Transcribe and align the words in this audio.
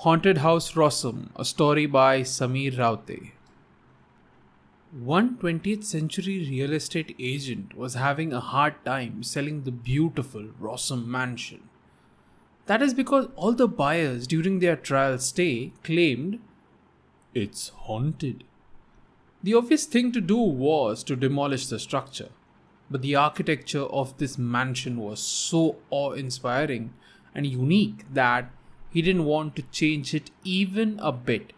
Haunted 0.00 0.38
House 0.38 0.72
Rossum, 0.72 1.30
a 1.36 1.42
story 1.42 1.86
by 1.86 2.20
Samir 2.20 2.76
Raute. 2.76 3.32
One 4.92 5.38
20th 5.38 5.84
century 5.84 6.46
real 6.50 6.74
estate 6.74 7.16
agent 7.18 7.74
was 7.74 7.94
having 7.94 8.30
a 8.30 8.40
hard 8.40 8.74
time 8.84 9.22
selling 9.22 9.62
the 9.62 9.72
beautiful 9.72 10.48
Rossum 10.60 11.06
mansion. 11.06 11.70
That 12.66 12.82
is 12.82 12.92
because 12.92 13.28
all 13.36 13.54
the 13.54 13.66
buyers 13.66 14.26
during 14.26 14.58
their 14.58 14.76
trial 14.76 15.18
stay 15.18 15.72
claimed 15.82 16.40
it's 17.34 17.70
haunted. 17.70 18.44
The 19.42 19.54
obvious 19.54 19.86
thing 19.86 20.12
to 20.12 20.20
do 20.20 20.36
was 20.36 21.02
to 21.04 21.16
demolish 21.16 21.68
the 21.68 21.78
structure, 21.78 22.28
but 22.90 23.00
the 23.00 23.16
architecture 23.16 23.84
of 23.84 24.18
this 24.18 24.36
mansion 24.36 24.98
was 24.98 25.20
so 25.20 25.76
awe 25.88 26.12
inspiring 26.12 26.92
and 27.34 27.46
unique 27.46 28.04
that 28.12 28.50
he 28.90 29.02
didn't 29.02 29.24
want 29.24 29.56
to 29.56 29.62
change 29.62 30.14
it 30.14 30.30
even 30.44 30.98
a 31.02 31.12
bit. 31.12 31.52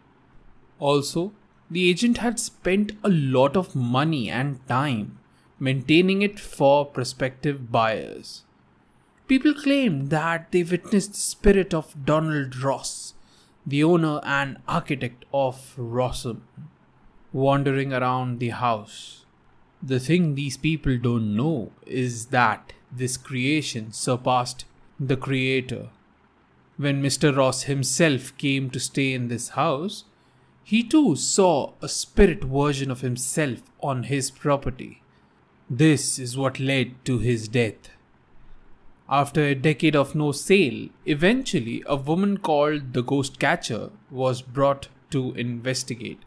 Also, 0.79 1.31
the 1.69 1.89
agent 1.89 2.17
had 2.17 2.39
spent 2.39 2.93
a 3.03 3.09
lot 3.09 3.55
of 3.55 3.75
money 3.75 4.29
and 4.29 4.65
time 4.67 5.19
maintaining 5.59 6.21
it 6.21 6.39
for 6.39 6.85
prospective 6.85 7.71
buyers. 7.71 8.43
People 9.27 9.53
claimed 9.53 10.09
that 10.09 10.51
they 10.51 10.63
witnessed 10.63 11.13
the 11.13 11.19
spirit 11.19 11.73
of 11.73 12.05
Donald 12.05 12.57
Ross, 12.57 13.13
the 13.65 13.83
owner 13.83 14.19
and 14.23 14.57
architect 14.67 15.25
of 15.33 15.75
Rossum 15.77 16.41
wandering 17.31 17.93
around 17.93 18.39
the 18.39 18.49
house. 18.49 19.25
The 19.81 19.99
thing 19.99 20.35
these 20.35 20.57
people 20.57 20.97
don't 20.97 21.35
know 21.35 21.71
is 21.85 22.27
that 22.27 22.73
this 22.91 23.17
creation 23.17 23.91
surpassed 23.91 24.65
the 24.99 25.15
creator. 25.15 25.89
When 26.79 27.03
Mr. 27.03 27.35
Ross 27.35 27.63
himself 27.63 28.31
came 28.37 28.69
to 28.69 28.79
stay 28.79 29.11
in 29.11 29.27
this 29.27 29.49
house, 29.49 30.05
he 30.63 30.81
too 30.81 31.17
saw 31.17 31.73
a 31.81 31.89
spirit 31.89 32.45
version 32.45 32.89
of 32.89 33.01
himself 33.01 33.59
on 33.81 34.03
his 34.03 34.31
property. 34.31 35.01
This 35.69 36.17
is 36.17 36.37
what 36.37 36.57
led 36.57 36.93
to 37.03 37.17
his 37.17 37.49
death. 37.49 37.89
After 39.09 39.43
a 39.43 39.55
decade 39.55 39.93
of 39.93 40.15
no 40.15 40.31
sale, 40.31 40.87
eventually 41.05 41.83
a 41.85 41.97
woman 41.97 42.37
called 42.37 42.93
the 42.93 43.03
Ghost 43.03 43.39
Catcher 43.39 43.89
was 44.09 44.41
brought 44.41 44.87
to 45.09 45.33
investigate. 45.33 46.21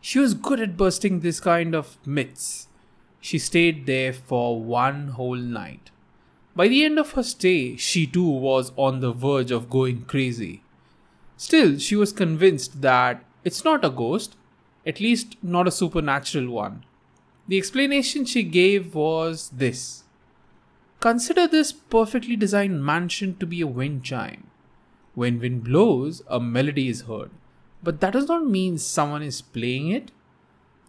She 0.00 0.18
was 0.18 0.34
good 0.34 0.58
at 0.58 0.76
busting 0.76 1.20
this 1.20 1.38
kind 1.38 1.76
of 1.76 2.04
myths. 2.04 2.66
She 3.20 3.38
stayed 3.38 3.86
there 3.86 4.12
for 4.12 4.60
one 4.60 5.10
whole 5.10 5.36
night. 5.36 5.92
By 6.58 6.66
the 6.66 6.84
end 6.84 6.98
of 6.98 7.12
her 7.12 7.22
stay, 7.22 7.76
she 7.76 8.06
too 8.06 8.28
was 8.28 8.72
on 8.76 8.98
the 8.98 9.12
verge 9.12 9.52
of 9.52 9.70
going 9.70 10.02
crazy. 10.06 10.62
Still, 11.36 11.78
she 11.78 11.94
was 11.94 12.12
convinced 12.12 12.82
that 12.82 13.24
it's 13.44 13.64
not 13.64 13.84
a 13.84 13.90
ghost, 13.90 14.36
at 14.84 14.98
least 15.00 15.36
not 15.42 15.68
a 15.68 15.76
supernatural 15.78 16.50
one. 16.50 16.84
The 17.46 17.58
explanation 17.58 18.24
she 18.24 18.42
gave 18.42 18.94
was 18.94 19.50
this 19.50 20.02
Consider 20.98 21.46
this 21.46 21.70
perfectly 21.72 22.34
designed 22.34 22.84
mansion 22.84 23.36
to 23.36 23.46
be 23.46 23.60
a 23.60 23.66
wind 23.68 24.02
chime. 24.02 24.48
When 25.14 25.38
wind 25.38 25.62
blows, 25.62 26.22
a 26.26 26.40
melody 26.40 26.88
is 26.88 27.02
heard 27.02 27.30
but 27.82 28.00
that 28.00 28.12
does 28.12 28.28
not 28.28 28.46
mean 28.46 28.78
someone 28.78 29.22
is 29.22 29.40
playing 29.40 29.90
it. 29.90 30.10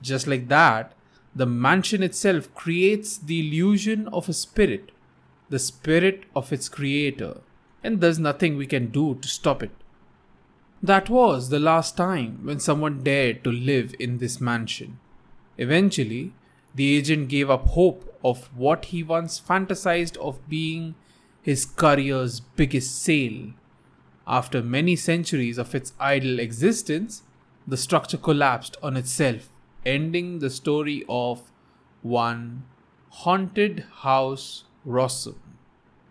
Just 0.02 0.28
like 0.28 0.48
that, 0.48 0.94
the 1.36 1.46
mansion 1.46 2.02
itself 2.04 2.54
creates 2.56 3.18
the 3.18 3.40
illusion 3.40 4.08
of 4.08 4.28
a 4.28 4.34
spirit, 4.34 4.92
the 5.50 5.60
spirit 5.60 6.24
of 6.36 6.54
its 6.54 6.70
creator, 6.70 7.42
and 7.84 8.02
there's 8.02 8.20
nothing 8.20 8.58
we 8.58 8.68
can 8.68 8.88
do 8.88 9.16
to 9.16 9.28
stop 9.28 9.64
it. 9.64 9.72
That 10.82 11.10
was 11.10 11.50
the 11.50 11.60
last 11.60 11.98
time 11.98 12.40
when 12.44 12.60
someone 12.60 13.04
dared 13.04 13.44
to 13.44 13.52
live 13.52 13.94
in 14.00 14.18
this 14.20 14.40
mansion. 14.40 15.00
Eventually, 15.58 16.34
the 16.76 16.96
agent 16.96 17.28
gave 17.28 17.50
up 17.50 17.68
hope 17.68 18.18
of 18.24 18.50
what 18.56 18.86
he 18.86 19.04
once 19.04 19.40
fantasized 19.40 20.18
of 20.18 20.48
being 20.48 20.96
his 21.42 21.66
career's 21.66 22.40
biggest 22.40 23.02
sale 23.02 23.54
after 24.30 24.62
many 24.62 24.96
centuries 24.96 25.58
of 25.58 25.74
its 25.74 25.94
idle 26.00 26.40
existence, 26.40 27.24
the 27.68 27.76
structure 27.76 28.18
collapsed 28.18 28.78
on 28.84 28.96
itself, 28.96 29.50
ending 29.84 30.38
the 30.38 30.52
story 30.52 31.04
of 31.10 31.52
one 32.04 32.64
haunted 33.10 33.86
house 34.02 34.66
Rossum. 34.86 35.36